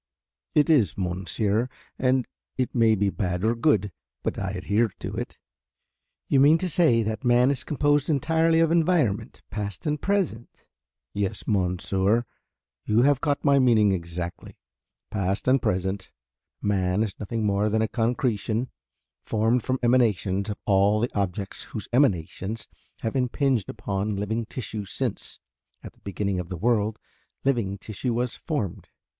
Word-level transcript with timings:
"It 0.55 0.67
is, 0.67 0.97
monsieur, 0.97 1.69
and 1.99 2.27
it 2.57 2.73
may 2.73 2.95
be 2.95 3.11
bad 3.11 3.43
or 3.43 3.53
good 3.53 3.91
but 4.23 4.39
I 4.39 4.49
adhere 4.49 4.87
to 4.97 5.13
it." 5.15 5.37
"You 6.27 6.39
mean 6.39 6.57
to 6.57 6.67
say 6.67 7.03
that 7.03 7.23
man 7.23 7.51
is 7.51 7.63
composed 7.63 8.09
entirely 8.09 8.61
of 8.61 8.71
environment, 8.71 9.43
past 9.51 9.85
and 9.85 10.01
present?" 10.01 10.65
"Yes, 11.13 11.43
monsieur, 11.45 12.25
you 12.83 13.03
have 13.03 13.21
caught 13.21 13.45
my 13.45 13.59
meaning 13.59 13.91
exactly. 13.91 14.57
Past 15.11 15.47
and 15.47 15.61
present. 15.61 16.09
Man 16.63 17.03
is 17.03 17.19
nothing 17.19 17.45
more 17.45 17.69
than 17.69 17.83
a 17.83 17.87
concretion 17.87 18.71
formed 19.23 19.61
from 19.61 19.77
emanations 19.83 20.49
of 20.49 20.59
all 20.65 20.99
the 20.99 21.13
objects 21.13 21.65
whose 21.65 21.87
emanations 21.93 22.67
have 23.01 23.15
impinged 23.15 23.69
upon 23.69 24.15
living 24.15 24.47
tissue 24.47 24.83
since, 24.83 25.39
at 25.83 25.93
the 25.93 25.99
beginning 25.99 26.39
of 26.39 26.49
the 26.49 26.57
world, 26.57 26.97
living 27.43 27.77
tissue 27.77 28.15
was 28.15 28.35
formed. 28.35 28.89